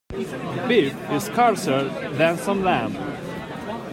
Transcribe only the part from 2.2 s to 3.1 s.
some lamb.